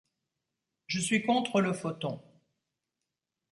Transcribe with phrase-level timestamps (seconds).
[0.87, 2.23] Je suis contre le photon.